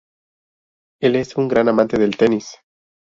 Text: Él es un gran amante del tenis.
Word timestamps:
Él 0.99 1.15
es 1.15 1.35
un 1.35 1.47
gran 1.47 1.69
amante 1.69 1.99
del 1.99 2.17
tenis. 2.17 2.55